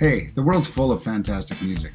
[0.00, 1.92] Hey, the world's full of fantastic music.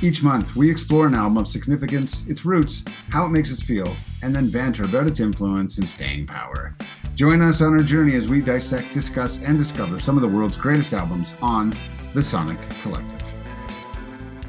[0.00, 3.92] Each month, we explore an album of significance, its roots, how it makes us feel,
[4.22, 6.76] and then banter about its influence and staying power.
[7.16, 10.56] Join us on our journey as we dissect, discuss, and discover some of the world's
[10.56, 11.74] greatest albums on
[12.12, 13.28] The Sonic Collective.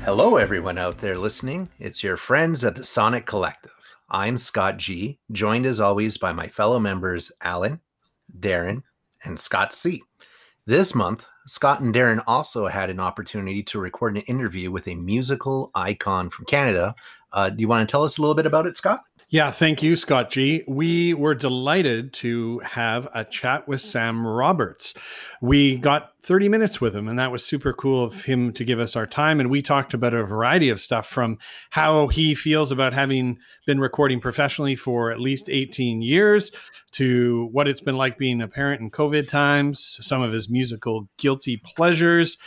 [0.06, 1.70] Hello, everyone out there listening.
[1.80, 3.96] It's your friends at the Sonic Collective.
[4.08, 7.82] I'm Scott G, joined as always by my fellow members Alan,
[8.40, 8.84] Darren,
[9.24, 10.04] and Scott C.
[10.68, 14.96] This month, Scott and Darren also had an opportunity to record an interview with a
[14.96, 16.96] musical icon from Canada.
[17.32, 19.04] Uh, do you want to tell us a little bit about it, Scott?
[19.34, 20.64] Yeah, thank you, Scott G.
[20.68, 23.86] We were delighted to have a chat with mm.
[23.86, 24.94] Sam Roberts.
[25.42, 28.26] We got 30 minutes with him, and that was super cool of mm.
[28.26, 29.40] him to give us our time.
[29.40, 31.40] And we talked about a variety of stuff from
[31.72, 35.56] how he feels about having been recording professionally for at least mm.
[35.56, 36.52] 18 years
[36.92, 41.10] to what it's been like being a parent in COVID times, some of his musical
[41.18, 42.38] guilty pleasures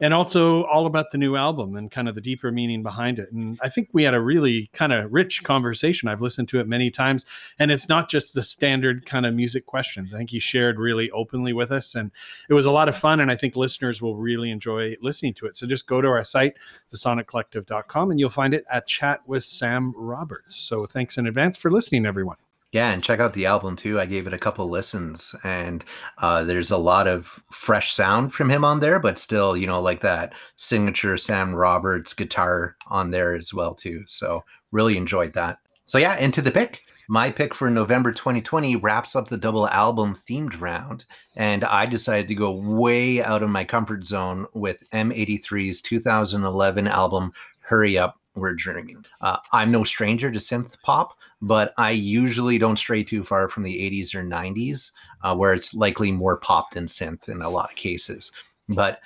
[0.00, 3.30] and also all about the new album and kind of the deeper meaning behind it.
[3.32, 6.08] And I think we had a really kind of rich conversation.
[6.08, 7.24] I've listened to it many times,
[7.58, 10.12] and it's not just the standard kind of music questions.
[10.12, 12.10] I think he shared really openly with us, and
[12.48, 13.20] it was a lot of fun.
[13.20, 15.56] And I think listeners will really enjoy listening to it.
[15.56, 16.56] So just go to our site,
[16.92, 20.56] thesoniccollective.com, and you'll find it at Chat with Sam Roberts.
[20.56, 22.36] So thanks in advance for listening, everyone.
[22.74, 24.00] Yeah, and check out the album too.
[24.00, 25.84] I gave it a couple listens, and
[26.18, 29.80] uh, there's a lot of fresh sound from him on there, but still, you know,
[29.80, 34.02] like that signature Sam Roberts guitar on there as well too.
[34.08, 35.58] So really enjoyed that.
[35.84, 36.82] So yeah, into the pick.
[37.08, 41.04] My pick for November 2020 wraps up the double album themed round,
[41.36, 47.30] and I decided to go way out of my comfort zone with M83's 2011 album
[47.60, 49.04] Hurry Up we're dreaming.
[49.20, 53.62] Uh, I'm no stranger to synth pop, but I usually don't stray too far from
[53.62, 57.70] the 80s or 90s, uh, where it's likely more pop than synth in a lot
[57.70, 58.32] of cases.
[58.68, 59.00] But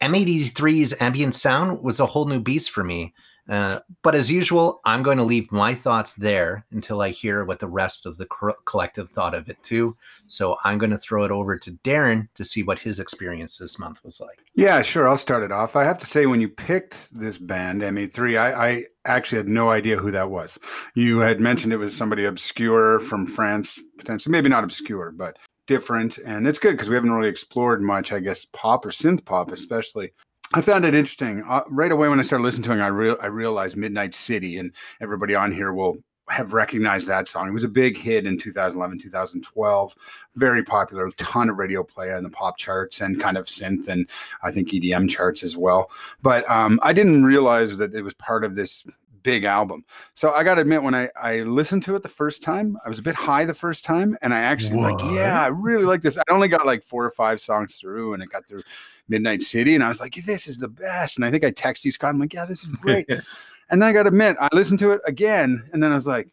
[0.00, 3.14] M83's ambient sound was a whole new beast for me.
[3.48, 7.60] Uh, but as usual, I'm going to leave my thoughts there until I hear what
[7.60, 9.96] the rest of the co- collective thought of it too.
[10.26, 13.78] So I'm going to throw it over to Darren to see what his experience this
[13.78, 14.44] month was like.
[14.54, 15.08] Yeah, sure.
[15.08, 15.76] I'll start it off.
[15.76, 19.70] I have to say, when you picked this band, M83, I, I actually had no
[19.70, 20.58] idea who that was.
[20.94, 26.18] You had mentioned it was somebody obscure from France, potentially, maybe not obscure, but different.
[26.18, 29.52] And it's good because we haven't really explored much, I guess, pop or synth pop,
[29.52, 30.12] especially
[30.54, 31.44] I found it interesting.
[31.46, 34.56] Uh, right away when I started listening to it, I, re- I realized Midnight City,
[34.56, 35.98] and everybody on here will
[36.30, 37.48] have recognized that song.
[37.48, 39.94] It was a big hit in 2011, 2012,
[40.36, 43.88] very popular, a ton of radio play on the pop charts and kind of synth
[43.88, 44.08] and
[44.42, 45.90] I think EDM charts as well.
[46.22, 48.84] But um, I didn't realize that it was part of this
[49.22, 49.84] big album.
[50.14, 52.88] So I got to admit, when I, I listened to it the first time, I
[52.88, 55.02] was a bit high the first time, and I actually what?
[55.02, 56.18] like, yeah, I really like this.
[56.18, 58.62] I only got like four or five songs through, and it got through
[59.08, 61.16] Midnight City, and I was like, this is the best.
[61.16, 62.10] And I think I texted you, Scott.
[62.10, 63.08] I'm like, yeah, this is great.
[63.70, 66.06] and then I got to admit, I listened to it again, and then I was
[66.06, 66.28] like,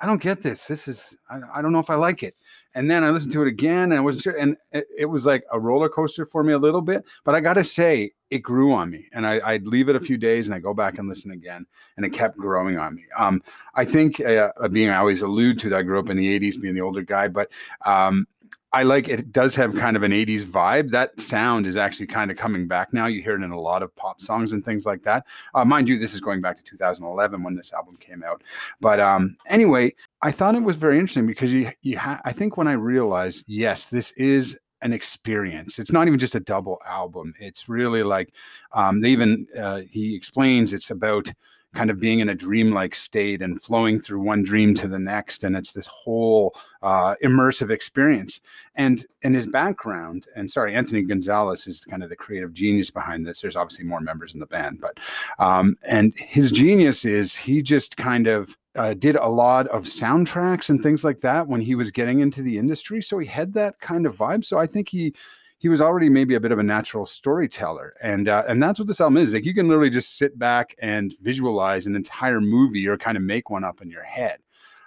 [0.00, 0.66] I don't get this.
[0.66, 2.34] This is I, I don't know if I like it.
[2.74, 5.44] And then I listened to it again, and I was and it, it was like
[5.52, 7.04] a roller coaster for me a little bit.
[7.24, 10.00] But I got to say, it grew on me, and I, would leave it a
[10.00, 11.66] few days, and I go back and listen again,
[11.96, 13.04] and it kept growing on me.
[13.18, 13.42] Um,
[13.74, 16.60] I think uh, being I always allude to that I grew up in the '80s,
[16.60, 17.50] being the older guy, but
[17.84, 18.26] um,
[18.72, 19.32] I like it.
[19.32, 20.90] does have kind of an 80s vibe.
[20.90, 23.06] That sound is actually kind of coming back now.
[23.06, 25.26] You hear it in a lot of pop songs and things like that.
[25.54, 28.42] Uh, mind you, this is going back to 2011 when this album came out.
[28.80, 29.92] But um, anyway,
[30.22, 33.44] I thought it was very interesting because you, you ha- I think when I realized,
[33.48, 35.78] yes, this is an experience.
[35.78, 37.34] It's not even just a double album.
[37.38, 38.34] It's really like
[38.72, 41.28] um, they even uh, he explains it's about
[41.74, 45.44] kind of being in a dreamlike state and flowing through one dream to the next
[45.44, 48.40] and it's this whole uh, immersive experience.
[48.74, 53.26] And in his background and sorry anthony gonzalez is kind of the creative genius behind
[53.26, 53.40] this.
[53.40, 54.98] There's obviously more members in the band but
[55.38, 60.70] um, and his genius is he just kind of uh, did a lot of soundtracks
[60.70, 63.02] and things like that when he was getting into the industry.
[63.02, 64.44] So he had that kind of vibe.
[64.44, 65.14] So i think he
[65.60, 68.88] he was already maybe a bit of a natural storyteller, and uh, and that's what
[68.88, 69.34] this album is.
[69.34, 73.22] Like you can literally just sit back and visualize an entire movie or kind of
[73.22, 74.38] make one up in your head.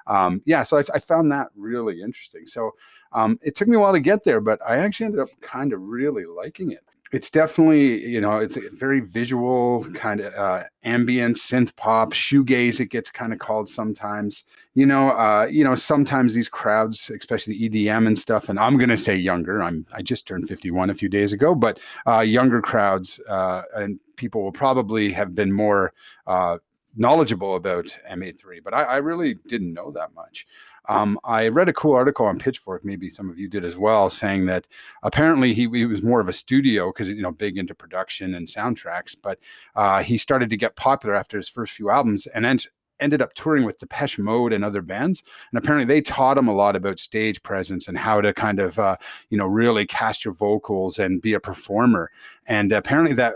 [0.08, 2.46] Um, yeah, so I, I, found that really interesting.
[2.46, 2.72] So
[3.14, 5.72] um, it took me a while to get there, but I actually ended up kind
[5.72, 10.64] of really liking it it's definitely you know it's a very visual kind of uh,
[10.84, 15.76] ambient synth pop shoegaze it gets kind of called sometimes you know uh, you know
[15.76, 20.02] sometimes these crowds especially the edm and stuff and i'm to say younger i'm i
[20.02, 24.52] just turned 51 a few days ago but uh, younger crowds uh, and people will
[24.52, 25.94] probably have been more
[26.28, 26.58] uh,
[26.96, 30.46] knowledgeable about M83 but I, I, really didn't know that much.
[30.90, 34.10] Um, I read a cool article on Pitchfork, maybe some of you did as well,
[34.10, 34.68] saying that
[35.04, 38.48] apparently he, he was more of a studio because you know big into production and
[38.48, 39.40] soundtracks, but
[39.76, 42.60] uh, he started to get popular after his first few albums, and then
[43.00, 45.24] ended up touring with Depeche Mode and other bands.
[45.52, 48.80] And apparently they taught him a lot about stage presence and how to kind of,
[48.80, 48.96] uh,
[49.30, 52.12] you know, really cast your vocals and be a performer.
[52.48, 53.34] And apparently that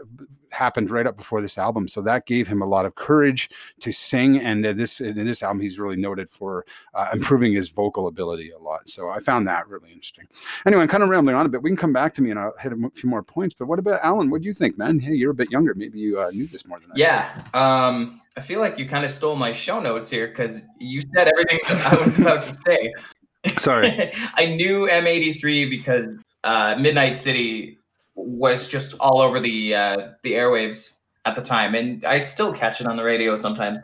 [0.51, 1.87] happened right up before this album.
[1.87, 3.49] So that gave him a lot of courage
[3.81, 4.39] to sing.
[4.39, 8.51] And uh, this in this album, he's really noted for uh, improving his vocal ability
[8.51, 8.89] a lot.
[8.89, 10.25] So I found that really interesting.
[10.65, 11.61] Anyway, I'm kind of rambling on a bit.
[11.61, 13.55] We can come back to me and I'll hit a few more points.
[13.57, 14.29] But what about Alan?
[14.29, 14.99] What do you think, man?
[14.99, 15.73] Hey, you're a bit younger.
[15.75, 16.95] Maybe you uh, knew this more than I.
[16.95, 17.43] Yeah.
[17.53, 21.27] Um, I feel like you kind of stole my show notes here because you said
[21.27, 22.93] everything I was about to say.
[23.57, 24.11] Sorry.
[24.35, 27.79] I knew M83 because uh, Midnight City
[28.17, 32.81] was just all over the uh, the airwaves at the time, and I still catch
[32.81, 33.79] it on the radio sometimes.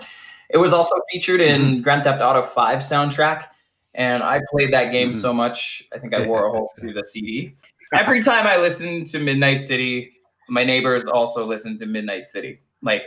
[0.50, 1.82] It was also featured in mm-hmm.
[1.82, 3.48] Grand Theft Auto 5 soundtrack,
[3.96, 5.20] and I played that game mm-hmm.
[5.20, 5.84] so much.
[5.94, 7.56] I think I wore a hole through the CD.
[7.94, 10.14] Every time I listen to Midnight City,
[10.50, 12.60] my neighbors also listen to Midnight City.
[12.82, 13.04] Like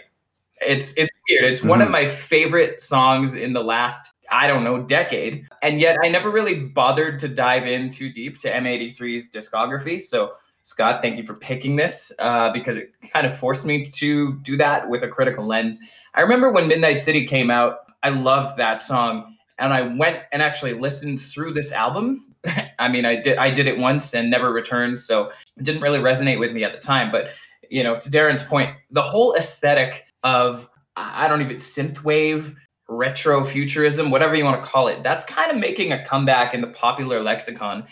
[0.61, 1.45] it's it's weird.
[1.45, 1.71] It's mm-hmm.
[1.71, 1.93] one of mm-hmm.
[1.93, 6.55] my favorite songs in the last I don't know decade, and yet I never really
[6.55, 10.03] bothered to dive in too deep to M83's discography.
[10.03, 10.33] So
[10.67, 14.57] Scott, thank you for picking this uh, because it kind of forced me to do
[14.57, 15.81] that with a critical lens.
[16.15, 20.43] I remember when Midnight City came out, I loved that song, and I went and
[20.43, 22.35] actually listened through this album.
[22.81, 26.01] I mean, I did I did it once and never returned, so it didn't really
[26.01, 27.13] resonate with me at the time.
[27.13, 27.29] But
[27.71, 32.57] you know, to Darren's point, the whole aesthetic of I don't even synthwave,
[32.89, 36.61] retro futurism, whatever you want to call it, that's kind of making a comeback in
[36.61, 37.87] the popular lexicon.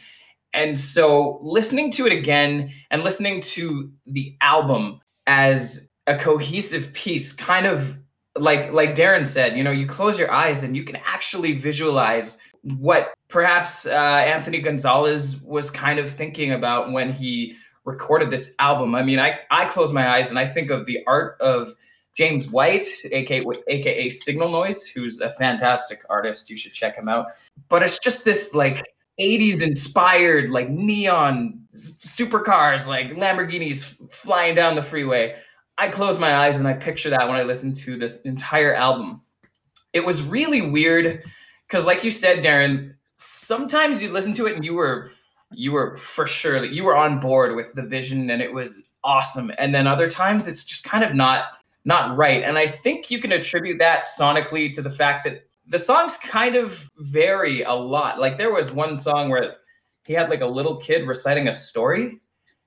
[0.55, 7.33] And so listening to it again and listening to the album as a cohesive piece
[7.33, 7.97] kind of
[8.37, 12.39] like like Darren said, you know, you close your eyes and you can actually visualize
[12.79, 18.95] what perhaps uh, Anthony Gonzalez was kind of thinking about when he recorded this album.
[18.95, 21.75] I mean, I I close my eyes and I think of the art of
[22.17, 26.49] James White, aka aka Signal Noise, who's a fantastic artist.
[26.49, 27.27] You should check him out.
[27.69, 34.83] But it's just this like 80s inspired, like neon supercars, like Lamborghinis flying down the
[34.83, 35.37] freeway.
[35.79, 39.21] I close my eyes and I picture that when I listen to this entire album.
[39.93, 41.23] It was really weird
[41.67, 45.11] because, like you said, Darren, sometimes you listen to it and you were
[45.57, 49.53] you were for sure you were on board with the vision and it was awesome
[49.59, 51.45] and then other times it's just kind of not
[51.85, 52.43] not right.
[52.43, 56.57] And I think you can attribute that sonically to the fact that the songs kind
[56.57, 58.19] of vary a lot.
[58.19, 59.57] Like there was one song where
[60.05, 62.21] he had like a little kid reciting a story,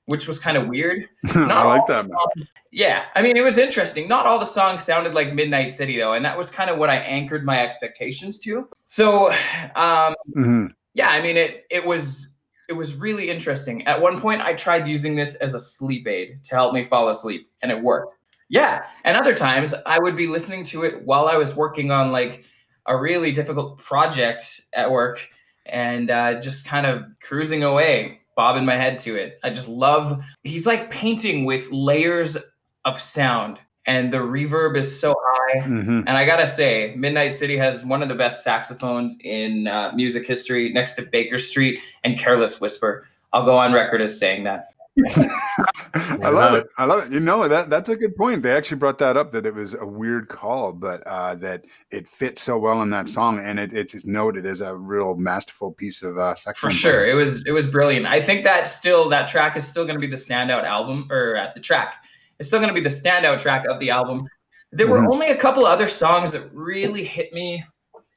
[0.06, 1.08] which was kind of weird.
[1.36, 2.06] I like that.
[2.06, 4.08] Songs, yeah, I mean it was interesting.
[4.08, 6.90] Not all the songs sounded like Midnight City though, and that was kind of what
[6.90, 8.68] I anchored my expectations to.
[8.86, 9.32] So,
[9.76, 10.66] um, mm-hmm.
[10.94, 11.66] yeah, I mean it.
[11.70, 12.34] It was
[12.70, 13.86] it was really interesting.
[13.88, 17.10] At one point, I tried using this as a sleep aid to help me fall
[17.10, 18.16] asleep, and it worked.
[18.50, 18.88] Yeah.
[19.04, 22.46] And other times I would be listening to it while I was working on like
[22.88, 25.30] a really difficult project at work
[25.66, 29.40] and uh, just kind of cruising away, bobbing my head to it.
[29.44, 32.38] I just love, he's like painting with layers
[32.86, 35.60] of sound and the reverb is so high.
[35.60, 36.00] Mm-hmm.
[36.08, 40.28] And I gotta say, Midnight City has one of the best saxophones in uh, music
[40.28, 43.08] history next to Baker Street and Careless Whisper.
[43.34, 44.70] I'll go on record as saying that.
[45.94, 46.68] I love it.
[46.78, 47.12] I love it.
[47.12, 48.42] You know that that's a good point.
[48.42, 52.08] They actually brought that up that it was a weird call, but uh, that it
[52.08, 56.02] fits so well in that song, and it, it's noted as a real masterful piece
[56.02, 58.08] of uh, For sure, it was it was brilliant.
[58.08, 61.38] I think that still that track is still going to be the standout album or
[61.38, 61.96] uh, the track.
[62.40, 64.28] It's still going to be the standout track of the album.
[64.72, 65.12] There were mm-hmm.
[65.12, 67.64] only a couple other songs that really hit me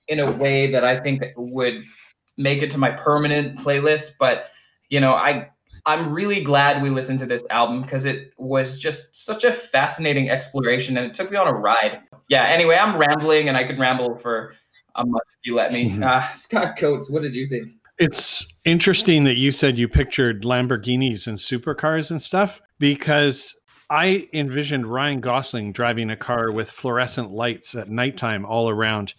[0.08, 1.82] in a way that I think would
[2.37, 4.50] make it to my permanent playlist, but
[4.88, 5.50] you know, I
[5.87, 10.30] I'm really glad we listened to this album because it was just such a fascinating
[10.30, 12.00] exploration and it took me on a ride.
[12.28, 14.54] Yeah, anyway, I'm rambling and I could ramble for
[14.94, 16.02] a month if you let me.
[16.02, 17.68] Uh, Scott Coates, what did you think?
[17.99, 23.54] It's interesting that you said you pictured Lamborghinis and supercars and stuff because
[23.90, 29.14] I envisioned Ryan Gosling driving a car with fluorescent lights at nighttime all around.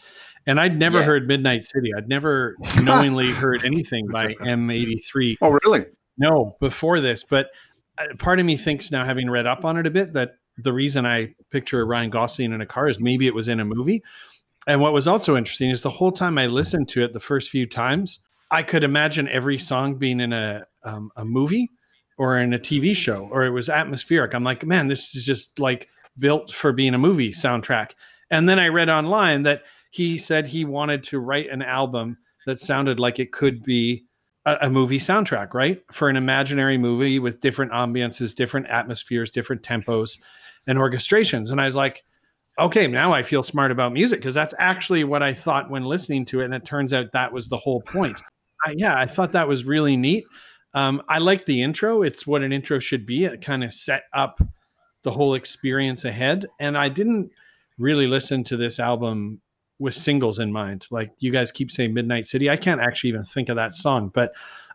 [0.47, 1.05] And I'd never yeah.
[1.05, 1.91] heard Midnight City.
[1.95, 5.37] I'd never knowingly heard anything by M83.
[5.41, 5.85] Oh, really?
[6.21, 7.49] No, before this, but
[7.97, 10.71] uh, part of me thinks now, having read up on it a bit, that the
[10.71, 14.03] reason I picture Ryan Gosling in a car is maybe it was in a movie.
[14.67, 17.49] And what was also interesting is the whole time I listened to it, the first
[17.49, 18.19] few times,
[18.51, 21.69] I could imagine every song being in a um, a movie
[22.19, 24.35] or in a TV show, or it was atmospheric.
[24.35, 27.93] I'm like, man, this is just like built for being a movie soundtrack.
[28.29, 32.59] And then I read online that he said he wanted to write an album that
[32.59, 34.05] sounded like it could be
[34.45, 35.81] a, a movie soundtrack, right?
[35.91, 40.17] For an imaginary movie with different ambiances, different atmospheres, different tempos,
[40.67, 41.51] and orchestrations.
[41.51, 42.03] And I was like,
[42.59, 46.25] okay, now I feel smart about music because that's actually what I thought when listening
[46.25, 46.45] to it.
[46.45, 48.19] And it turns out that was the whole point.
[48.65, 50.25] I, yeah, I thought that was really neat.
[50.73, 52.01] Um, I like the intro.
[52.01, 53.25] It's what an intro should be.
[53.25, 54.39] It kind of set up
[55.03, 56.45] the whole experience ahead.
[56.59, 57.31] And I didn't
[57.77, 59.41] really listen to this album
[59.81, 60.85] with singles in mind.
[60.91, 62.49] Like you guys keep saying Midnight City.
[62.49, 64.31] I can't actually even think of that song, but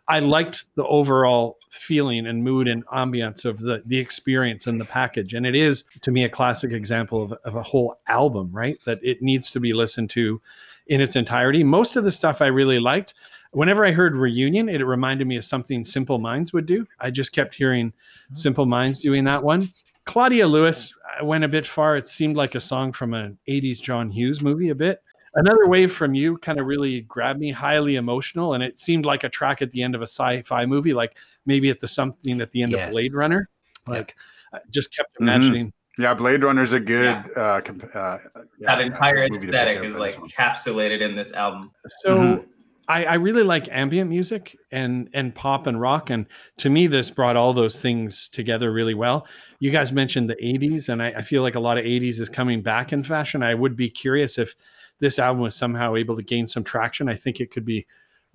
[0.09, 4.85] I liked the overall feeling and mood and ambiance of the the experience and the
[4.85, 5.33] package.
[5.33, 8.77] And it is to me a classic example of, of a whole album, right?
[8.85, 10.41] That it needs to be listened to
[10.87, 11.63] in its entirety.
[11.63, 13.13] Most of the stuff I really liked.
[13.51, 16.85] Whenever I heard reunion, it reminded me of something Simple Minds would do.
[16.99, 18.35] I just kept hearing mm-hmm.
[18.35, 19.69] Simple Minds doing that one.
[20.07, 21.97] Claudia Lewis went a bit far.
[21.97, 25.01] It seemed like a song from an 80s John Hughes movie a bit.
[25.35, 28.53] Another Wave from You kind of really grabbed me, highly emotional.
[28.55, 31.17] And it seemed like a track at the end of a sci fi movie, like
[31.45, 32.87] maybe at the something at the end Yes.
[32.87, 33.49] of Blade Runner.
[33.85, 34.15] Like,
[34.53, 35.21] I just kept Mhm.
[35.21, 35.73] imagining.
[35.99, 37.15] Yeah, Blade Runner's a good.
[37.35, 38.17] Uh, comp- uh,
[38.59, 41.71] yeah, that entire movie aesthetic is like encapsulated in this album.
[42.03, 42.46] So Mhm.
[42.87, 46.25] I, I really like ambient music and and pop and rock, and
[46.57, 49.27] to me, this brought all those things together really well.
[49.59, 52.29] You guys mentioned the '80s, and I, I feel like a lot of '80s is
[52.29, 53.43] coming back in fashion.
[53.43, 54.55] I would be curious if
[54.99, 57.09] this album was somehow able to gain some traction.
[57.09, 57.85] I think it could be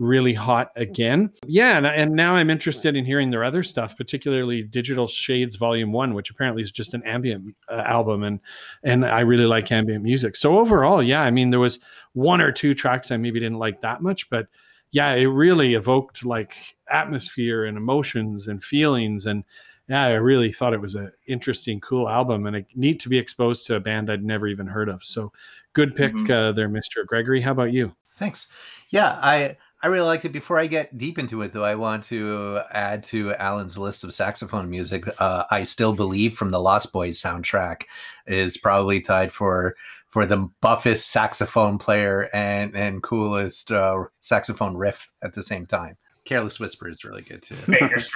[0.02, 1.32] really hot again.
[1.46, 5.92] Yeah, and, and now I'm interested in hearing their other stuff, particularly Digital Shades Volume
[5.92, 8.40] One, which apparently is just an ambient uh, album, and
[8.82, 10.36] and I really like ambient music.
[10.36, 11.78] So overall, yeah, I mean, there was
[12.12, 14.48] one or two tracks I maybe didn't like that much, but
[14.90, 16.54] yeah, it really evoked like
[16.90, 19.44] atmosphere and emotions and feelings and
[19.88, 23.18] yeah, I really thought it was an interesting, cool album and a, neat to be
[23.18, 25.02] exposed to a band I'd never even heard of.
[25.02, 25.32] So
[25.72, 26.30] good pick Mhm.
[26.30, 27.04] uh, there, Mr.
[27.04, 27.40] Gregory.
[27.40, 27.94] How about you?
[28.16, 28.46] Thanks.
[28.90, 30.30] Yeah, I I really liked it.
[30.32, 34.14] Before I get deep into it, though, I want to add to Alan's list of
[34.14, 35.04] saxophone music.
[35.20, 37.82] Uh, I still believe from the Lost Boys soundtrack
[38.26, 39.74] is probably tied for
[40.08, 45.96] for the buffest saxophone player and and coolest uh, saxophone riff at the same time.
[46.24, 47.56] Careless Whisper is really good too.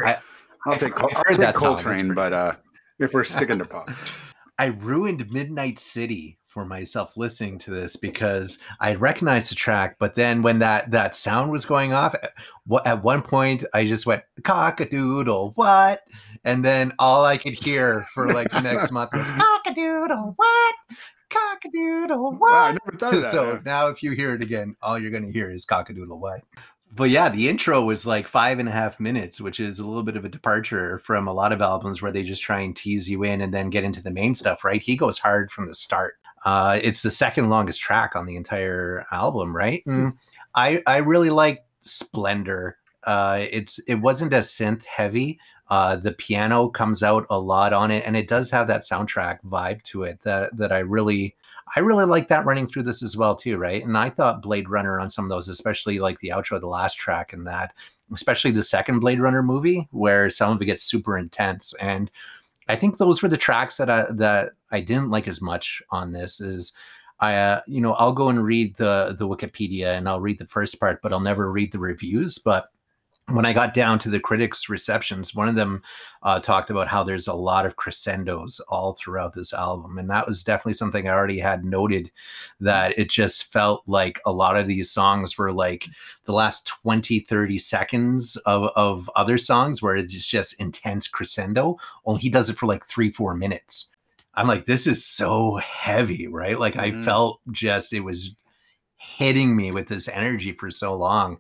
[0.07, 0.19] I-
[0.67, 2.53] I'll take, Col- I've I'll take that Coltrane, pretty but uh,
[2.99, 3.89] if we're sticking to pop,
[4.59, 10.15] I ruined Midnight City for myself listening to this because I recognized the track, but
[10.15, 12.33] then when that that sound was going off, at
[12.87, 15.99] at one point I just went cockadoodle what,
[16.45, 20.75] and then all I could hear for like the next month was cockadoodle what,
[21.29, 22.79] cockadoodle Wow, I what.
[22.87, 23.33] never thought of that.
[23.33, 26.41] so now if you hear it again, all you're going to hear is cockadoodle what.
[26.91, 30.05] But yeah, the intro was like five and a half minutes, which is a little
[30.05, 33.11] bit of a departure from a lot of albums where they just try and tease
[33.11, 34.81] you in and then get into the main stuff, right?
[34.81, 36.15] He goes hard from the start.
[36.47, 39.83] Uh, it's the second longest track on the entire album, right?
[39.87, 40.13] And
[40.55, 42.79] I I really like Splendor.
[43.03, 45.41] Uh, it's it wasn't as synth heavy.
[45.69, 49.41] Uh, the piano comes out a lot on it, and it does have that soundtrack
[49.45, 51.35] vibe to it that that I really
[51.77, 53.85] I really like that running through this as well too, right?
[53.85, 56.95] And I thought Blade Runner on some of those, especially like the outro, the last
[56.95, 57.75] track, and that,
[58.15, 61.75] especially the second Blade Runner movie, where some of it gets super intense.
[61.81, 62.09] And
[62.69, 66.13] I think those were the tracks that I that I didn't like as much on
[66.13, 66.41] this.
[66.41, 66.73] Is
[67.21, 70.47] I, uh, you know, I'll go and read the the Wikipedia and I'll read the
[70.47, 72.39] first part, but I'll never read the reviews.
[72.39, 72.71] But
[73.29, 75.83] when I got down to the critics' receptions, one of them
[76.23, 79.99] uh, talked about how there's a lot of crescendos all throughout this album.
[79.99, 82.13] And that was definitely something I already had noted
[82.61, 85.87] that it just felt like a lot of these songs were like
[86.25, 91.79] the last 20, 30 seconds of, of other songs where it's just intense crescendo.
[92.05, 93.91] Only he does it for like three, four minutes.
[94.35, 96.61] I'm like, this is so heavy, right?
[96.61, 97.05] Like I Mhm.
[97.05, 98.37] felt just, it was
[98.99, 101.39] hitting me with this energy for so long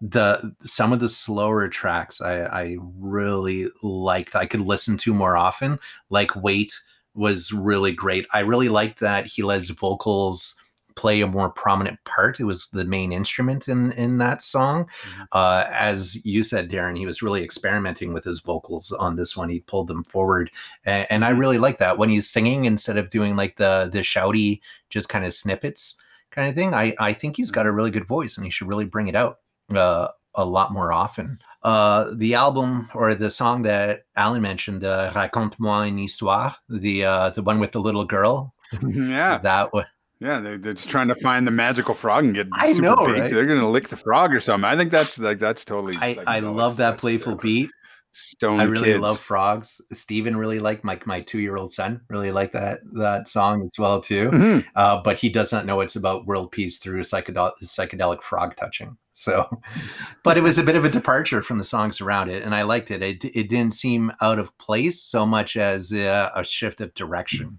[0.00, 5.36] the some of the slower tracks I, I really liked I could listen to more
[5.36, 5.78] often.
[6.10, 6.74] Like Wait
[7.14, 8.26] was really great.
[8.32, 10.56] I really liked that he lets vocals
[10.96, 12.38] play a more prominent part.
[12.38, 14.84] It was the main instrument in in that song.
[14.84, 15.26] Mhm.
[15.32, 19.48] Uh, as you said, Darren, he was really experimenting with his vocals on this one.
[19.48, 20.50] He pulled them forward,
[20.84, 24.00] and, and I really like that when he's singing instead of doing like the the
[24.00, 24.60] shouty,
[24.90, 25.96] just kind of snippets
[26.30, 26.74] kind of thing.
[26.74, 29.16] I I think he's got a really good voice, and he should really bring it
[29.16, 29.38] out
[29.74, 31.38] uh, a lot more often.
[31.62, 37.30] Uh, the album or the song that Alan mentioned, uh, "Raconte-moi une histoire," the uh,
[37.30, 39.86] the one with the little girl, yeah, that one.
[40.20, 43.06] yeah, they, they're just trying to find the magical frog and get I super know,
[43.06, 43.18] big.
[43.18, 43.32] right?
[43.32, 44.64] They're gonna lick the frog or something.
[44.66, 45.96] I think that's like that's totally.
[46.00, 47.70] I, like, I no, love that playful beat.
[48.16, 49.00] Stone I really Kids.
[49.00, 49.80] love frogs.
[49.92, 53.76] Steven really liked my my two year old son really liked that that song as
[53.76, 54.30] well too.
[54.30, 54.64] Mhm.
[54.76, 58.96] Uh, but he does not know it's about world peace through psychedelic psychedelic frog touching.
[59.14, 59.48] So,
[60.22, 62.62] but it was a bit of a departure from the songs around it, and I
[62.62, 63.02] liked it.
[63.02, 67.58] It it didn't seem out of place so much as uh, a shift of direction,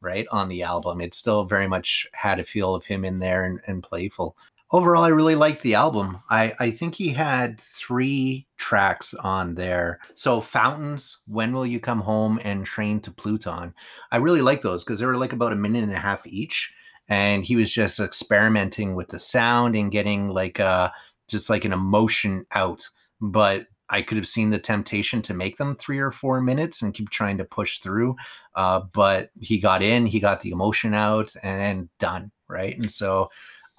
[0.00, 1.00] right on the album.
[1.00, 4.36] It still very much had a feel of him in there and, and playful
[4.72, 10.00] overall i really liked the album i i think he had three tracks on there
[10.14, 13.72] so fountains when will you come home and train to pluton
[14.10, 16.72] i really like those because they were like about a minute and a half each
[17.08, 20.90] and he was just experimenting with the sound and getting like uh
[21.28, 22.88] just like an emotion out
[23.20, 26.94] but I could have seen the temptation to make them three or four minutes and
[26.94, 28.16] keep trying to push through.
[28.54, 32.32] Uh, but he got in, he got the emotion out, and done.
[32.48, 32.76] Right.
[32.76, 33.30] And so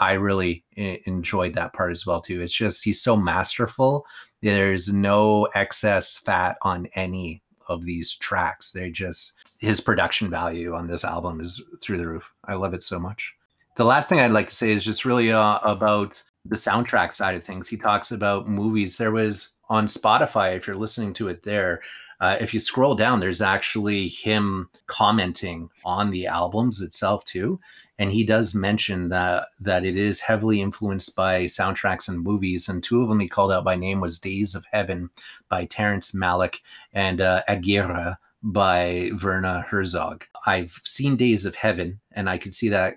[0.03, 2.41] I really enjoyed that part as well too.
[2.41, 4.05] It's just he's so masterful.
[4.41, 8.71] There's no excess fat on any of these tracks.
[8.71, 12.33] They just his production value on this album is through the roof.
[12.43, 13.33] I love it so much.
[13.75, 17.35] The last thing I'd like to say is just really uh, about the soundtrack side
[17.35, 17.69] of things.
[17.69, 18.97] He talks about movies.
[18.97, 21.81] There was on Spotify, if you're listening to it there,
[22.23, 27.59] uh, if you scroll down, there's actually him commenting on the albums itself too.
[27.99, 32.69] And he does mention that that it is heavily influenced by soundtracks and movies.
[32.69, 35.09] And two of them he called out by name was days of heaven
[35.49, 36.59] by terrence malick
[36.93, 40.23] and uh, aguirre by Werner herzog.
[40.45, 42.95] I've seen days of heaven and i could see that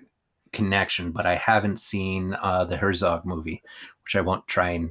[0.53, 3.61] connection but i haven't seen uh, the herzog movie
[4.03, 4.89] which i won't try and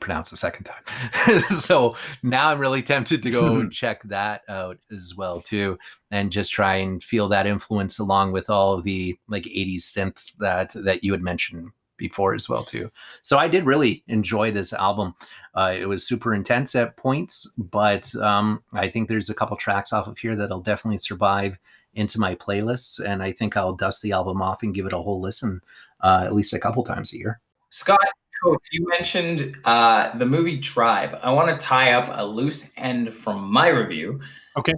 [0.00, 0.82] pronounce a second time.
[1.48, 5.78] So now i'm really tempted to go check that out as well too
[6.10, 10.36] and just try and feel that influence along with all of the like 80s synths
[10.38, 12.90] that that you had mentioned before as well too.
[13.22, 15.14] So i did really enjoy this album.
[15.54, 19.92] Uh, it was super intense at points but um, i think there's a couple tracks
[19.92, 21.58] off of here that'll definitely survive
[21.94, 24.98] into my playlists and i think i'll dust the album off and give it a
[24.98, 25.62] whole listen
[26.00, 27.40] uh, at least a couple times a year.
[27.70, 28.08] Scott
[28.42, 31.14] Coates, you mentioned uh, the movie Drive.
[31.14, 34.20] I want to tie up a loose end from my review.
[34.58, 34.74] Okay.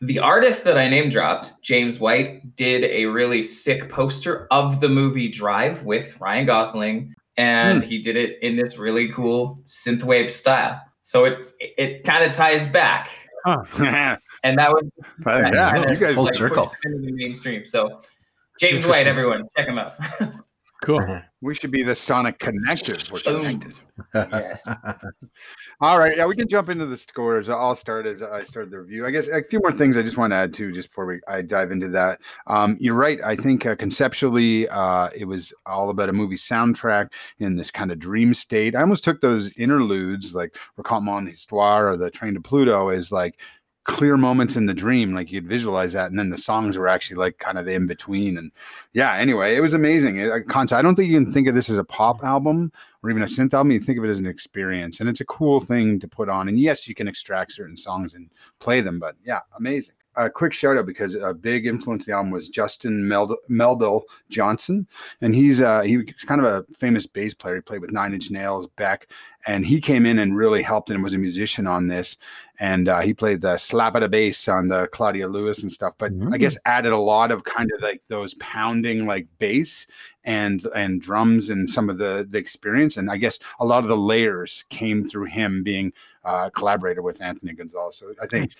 [0.00, 4.88] The artist that I name dropped, James White, did a really sick poster of the
[4.88, 10.80] movie Drive with Ryan Gosling, and he did it in this really cool synthwave style.
[11.02, 13.10] So it it kind of ties back,
[13.78, 14.84] yeah, and that was
[15.26, 16.66] yeah, you guys Full like, circle.
[16.66, 17.64] pushed into the mainstream.
[17.64, 18.00] So
[18.60, 19.94] James White, everyone, check him out.
[20.80, 21.20] Cool.
[21.40, 23.10] We should be the Sonic Connective.
[23.12, 23.74] We're connected.
[24.14, 24.64] yes.
[25.80, 27.48] All right, yeah, we can jump into the scores.
[27.48, 29.04] I'll start as I started the review.
[29.04, 31.20] I guess a few more things I just want to add to just before we
[31.26, 32.20] I dive into that.
[32.46, 33.18] Um, you're right.
[33.24, 37.90] I think uh, conceptually, uh, it was all about a movie soundtrack in this kind
[37.90, 38.76] of dream state.
[38.76, 43.10] I almost took those interludes, like Recount Mon Histoire or the Train to Pluto, as
[43.10, 43.40] like
[43.88, 47.16] clear moments in the dream like you'd visualize that and then the songs were actually
[47.16, 48.52] like kind of in between and
[48.92, 51.78] yeah anyway it was amazing it, i don't think you can think of this as
[51.78, 52.70] a pop album
[53.02, 55.24] or even a synth album you think of it as an experience and it's a
[55.24, 58.98] cool thing to put on and yes you can extract certain songs and play them
[58.98, 62.48] but yeah amazing a quick shout out because a big influence of the album was
[62.48, 64.86] Justin Meld- Meldal Johnson,
[65.20, 67.56] and he's uh, he was kind of a famous bass player.
[67.56, 69.08] He played with Nine Inch Nails, Beck,
[69.46, 72.16] and he came in and really helped and was a musician on this.
[72.60, 75.94] And uh, he played the slap of the bass on the Claudia Lewis and stuff,
[75.96, 79.86] but I guess added a lot of kind of like those pounding like bass
[80.24, 82.96] and and drums and some of the the experience.
[82.96, 85.92] And I guess a lot of the layers came through him being
[86.24, 87.96] uh, a collaborator with Anthony Gonzalez.
[87.96, 88.52] So I think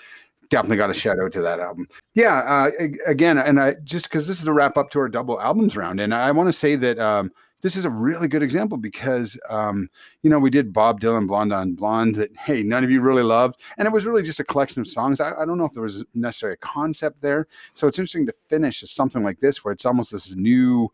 [0.50, 1.88] definitely got a shout out to that album.
[2.14, 2.70] Yeah, uh,
[3.06, 6.00] again, and I just because this is a wrap up to our double albums round,
[6.00, 7.30] and I want to say that um,
[7.60, 9.88] this is a really good example because um,
[10.22, 13.22] you know we did Bob Dylan Blonde on Blonde that hey none of you really
[13.22, 15.20] loved, and it was really just a collection of songs.
[15.20, 18.32] I, I don't know if there was necessarily a concept there, so it's interesting to
[18.32, 20.90] finish as something like this where it's almost this new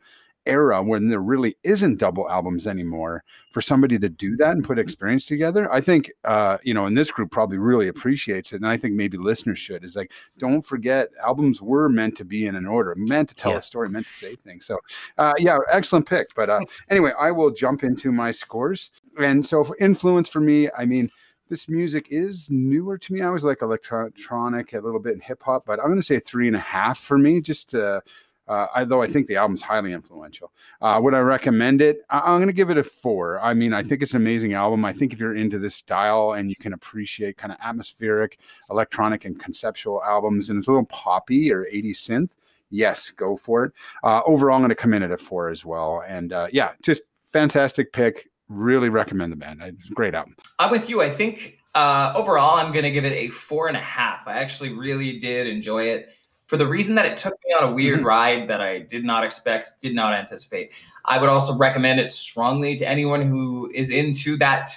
[0.46, 4.78] era when there really isn't double albums anymore for somebody to do that and put
[4.78, 8.66] experience together i think uh you know and this group probably really appreciates it and
[8.66, 12.56] i think maybe listeners should is like don't forget albums were meant to be in
[12.56, 13.58] an order meant to tell Yeah.
[13.58, 14.78] a story meant to say things so
[15.18, 19.64] uh yeah excellent pick but uh anyway i will jump into my scores and so
[19.64, 21.10] for influence for me i mean
[21.50, 23.20] this music is newer to me.
[23.20, 26.18] I was like electronic, a little bit in hip hop, but I'm going to say
[26.18, 27.42] three and a half for me.
[27.42, 28.00] Just to,
[28.48, 30.52] uh, although I think the album's highly influential.
[30.80, 31.98] Uh, would I recommend it?
[32.10, 33.40] I- I'm going to give it a four.
[33.40, 34.84] I mean, I think it's an amazing album.
[34.84, 38.38] I think if you're into this style and you can appreciate kind of atmospheric,
[38.70, 42.30] electronic, and conceptual albums, and it's a little poppy or 80 synth,
[42.70, 43.72] yes, go for it.
[44.02, 46.02] Uh, overall, I'm going to come in at a four as well.
[46.06, 47.02] And uh, yeah, just
[47.32, 48.28] fantastic pick.
[48.48, 49.62] Really recommend the band.
[49.62, 50.36] It's great album.
[50.58, 51.00] I'm with you.
[51.02, 54.28] I think Uh, overall, I'm going to give it a four and a half.
[54.28, 56.10] I actually really did enjoy it
[56.54, 58.04] for the reason that it took me on a weird Mhm.
[58.04, 60.70] ride that I did not expect, did not anticipate.
[61.04, 64.70] I would also recommend it strongly to anyone who is into that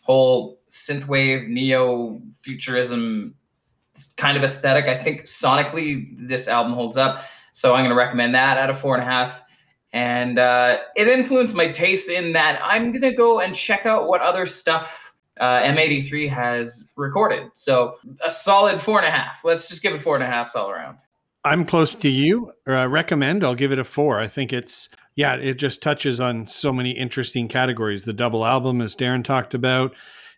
[0.00, 3.36] whole synthwave, neo futurism
[4.16, 4.86] kind of aesthetic.
[4.86, 7.22] I think sonically this album holds up.
[7.52, 9.44] So I'm going to recommend that at a four and a half.
[9.92, 14.08] And uh, it influenced my taste in that I'm going to go and check out
[14.08, 14.98] what other stuff
[15.40, 17.44] uh, M83 has recorded.
[17.54, 19.44] So a solid four and a half.
[19.44, 20.98] Let's just give it four and a half all around.
[21.44, 22.52] I'm close to you.
[22.68, 23.42] Uh, recommend.
[23.42, 24.20] I'll give it a four.
[24.20, 25.34] I think it's yeah.
[25.34, 28.04] It just touches on so many interesting categories.
[28.04, 29.92] The double album, as Darren talked about,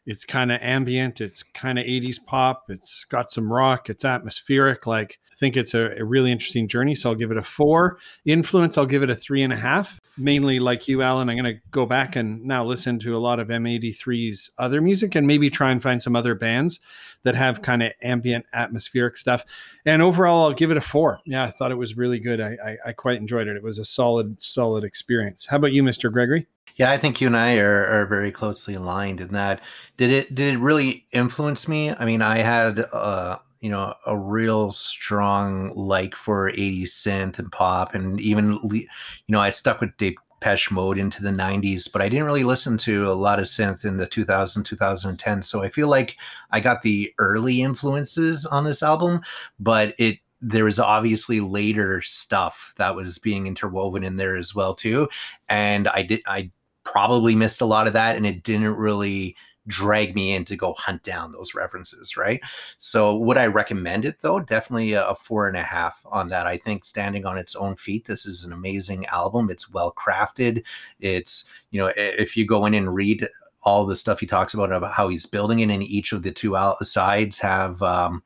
[0.07, 1.21] it's kind of ambient.
[1.21, 2.65] It's kind of 80s pop.
[2.69, 3.91] It's got some rock.
[3.91, 4.87] It's atmospheric.
[4.87, 6.95] Like I think it's a, a really interesting journey.
[6.95, 7.99] So I'll give it a four.
[8.25, 8.79] Influence.
[8.79, 10.01] I'll give it a three and a half.
[10.17, 11.29] Mainly like you, Alan.
[11.29, 15.15] I'm going to go back and now listen to a lot of M83's other music
[15.15, 16.79] and maybe try and find some other bands
[17.25, 19.45] that have kind of ambient atmospheric stuff
[19.85, 22.57] and overall i'll give it a four yeah i thought it was really good I,
[22.65, 26.13] I i quite enjoyed it it was a solid solid experience how about you mr
[26.13, 29.61] gregory Yeah, I think you and I are, are very closely aligned in that.
[29.97, 31.91] Did it did it really influence me?
[31.91, 37.51] I mean, I had uh, you know a real strong like for 80s synth and
[37.51, 38.87] pop, and even you
[39.31, 43.07] know I stuck with Depeche Mode into the 90s, but I didn't really listen to
[43.07, 45.41] a lot of synth in the 2000 2010.
[45.41, 46.17] So I feel like
[46.51, 49.23] I got the early influences on this album,
[49.59, 54.75] but it there was obviously later stuff that was being interwoven in there as well
[54.75, 55.09] too
[55.49, 56.51] and i did i
[56.83, 59.35] probably missed a lot of that and it didn't really
[59.67, 62.41] drag me in to go hunt down those references right?
[62.79, 64.41] So would i recommend it though?
[64.41, 66.47] Definitely a, a four and a half on that.
[66.47, 69.51] I think standing on its own feet this is an amazing album.
[69.51, 70.65] It's well crafted.
[71.01, 73.29] It's you know if you go in and read
[73.63, 76.31] all the stuff he talks about about how he's building it and each of the
[76.31, 78.23] two out- sides have um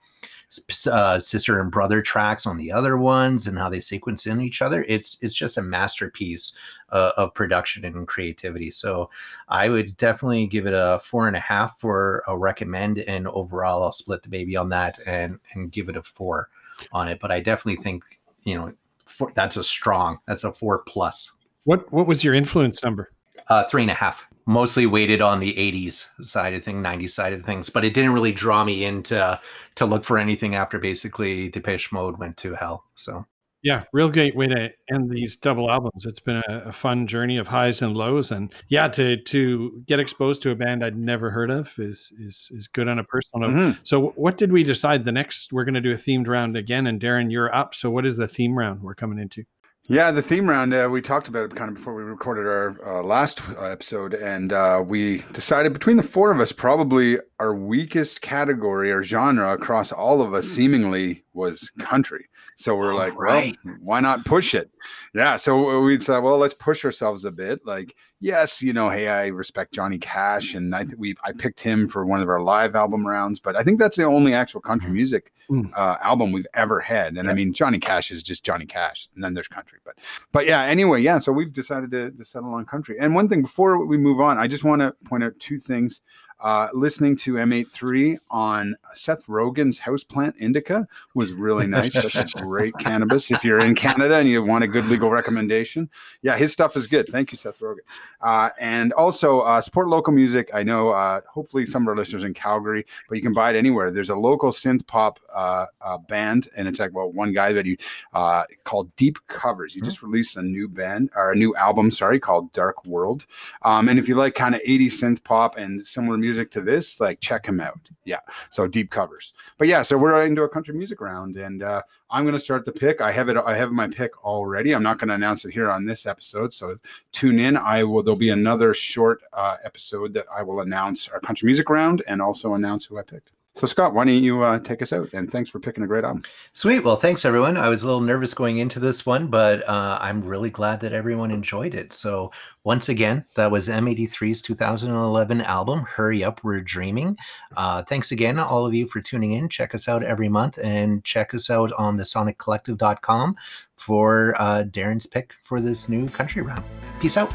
[0.90, 4.62] uh, sister and brother tracks on the other ones and how they sequence in each
[4.62, 6.56] other it's it's just a masterpiece
[6.90, 8.70] uh, of production and creativity.
[8.70, 9.11] So
[9.48, 13.82] i would definitely give it a four and a half for a recommend and overall
[13.82, 16.48] i'll split the baby on that and and give it a four
[16.92, 17.20] on it.
[17.20, 18.04] But i definitely think
[18.44, 18.72] you know
[19.04, 21.32] four, that's a strong that's a four plus.
[21.64, 23.11] What what was your influence number?
[23.48, 24.26] Uh, three and a half.
[24.48, 28.14] Mostly weighted on the 80s side of things, 90s side of things, but it didn't
[28.14, 29.38] really draw me into
[29.74, 32.84] to look for anything after basically Depeche Mode went to hell.
[32.94, 33.26] So
[33.64, 37.37] yeah real great way to end these double albums it's been a, a fun journey
[37.38, 41.28] of highs and lows and yeah to to get exposed to a band i'd never
[41.28, 43.78] heard of is is is good on a personal note Mhm.
[43.82, 46.87] so what did we decide the next we're going to do a themed round again
[46.87, 49.42] and darren you're up so what is the theme round we're coming into
[49.90, 52.98] Yeah, the theme round, uh, we talked about it kind of before we recorded our
[53.01, 57.55] uh, last uh, episode, and uh, we decided between the four of us, probably our
[57.55, 62.27] weakest category or genre across all of us seemingly was country.
[62.57, 63.57] So we're Oh, like, right.
[63.64, 64.70] well, why not push it?
[65.14, 65.37] Yeah.
[65.37, 67.61] So we said, well, let's push ourselves a bit.
[67.64, 71.61] Like, yes, you know, hey, I respect Johnny Cash, and I think we I picked
[71.61, 74.61] him for one of our live album rounds, but I think that's the only actual
[74.61, 75.70] country music Mm.
[75.74, 77.16] uh, album we've ever had.
[77.16, 79.79] And I mean, Johnny Cash is just Johnny Cash, and then there's country.
[79.83, 79.94] But
[80.31, 81.16] but yeah, anyway, yeah.
[81.16, 82.96] So we've decided to, to settle on country.
[83.01, 86.03] And one thing before we move on, I just want to point out two things.
[86.40, 91.94] Uh, listening to M83 on Seth Rogen's Houseplant Indica was really nice.
[91.96, 93.31] A great cannabis.
[93.31, 95.90] If you're in Canada and you want a good legal recommendation,
[96.22, 97.09] yeah, his stuff is good.
[97.09, 97.79] Thank you, Seth Rogen.
[98.20, 100.51] Uh, and also uh, support local music.
[100.55, 103.57] I know, uh, hopefully, some of our listeners in Calgary, but you can buy it
[103.57, 103.90] anywhere.
[103.90, 107.66] There's a local synth pop uh, uh, band, and it's like well, one guy that
[107.66, 107.77] you
[108.12, 109.74] uh, called Deep Covers.
[109.74, 113.27] He just released a new band or a new album, sorry, called Dark World.
[113.62, 117.00] Um, and if you like kind of 80s synth pop and similar music to this,
[117.00, 117.80] like check him out.
[118.04, 119.32] Yeah, so Deep Covers.
[119.58, 122.64] But yeah, so we're into a country music round, and uh, I'm going to start
[122.64, 123.00] the pick.
[123.00, 123.36] I have it.
[123.36, 124.72] I have my pick already.
[124.72, 126.76] I'm not going to announce it here on this episode, so
[127.12, 127.56] tune in.
[127.56, 128.02] I will.
[128.02, 132.20] There'll be another short uh, episode that I will announce our country music round and
[132.20, 133.30] also announce who I picked.
[133.58, 135.12] So Scott, why don't you uh, take us out?
[135.14, 136.22] And thanks for picking a great album.
[136.52, 136.84] Sweet.
[136.84, 137.56] Well, thanks everyone.
[137.56, 140.92] I was a little nervous going into this one, but uh, I'm really glad that
[140.92, 141.92] everyone enjoyed it.
[141.92, 142.30] So,
[142.62, 147.16] once again, that was M83's 2011 album, Hurry Up, We're Dreaming.
[147.56, 149.48] Uh, thanks again, all of you, for tuning in.
[149.48, 153.34] Check us out every month and check us out on the soniccollective.com
[153.74, 156.62] for uh, Darren's pick for this new country round.
[157.00, 157.34] Peace out.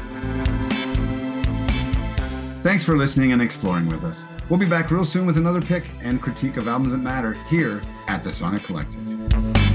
[2.64, 4.24] Thanks for listening and exploring with us.
[4.48, 7.82] We'll be back real soon with another pick and critique of albums that matter here
[8.08, 9.73] at the Sonic Collective.